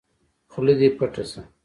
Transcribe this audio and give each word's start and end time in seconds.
خوله 0.51 0.73
دې 0.79 0.89
پټّ 0.97 1.13
شه! 1.31 1.41